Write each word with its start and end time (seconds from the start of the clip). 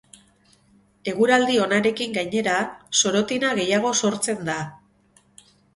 Eguraldi 1.11 1.59
onarekin, 1.65 2.17
gainera, 2.17 2.57
sorotina 3.03 3.55
gehiago 3.61 3.97
sortzen 4.07 4.45
da. 4.51 4.61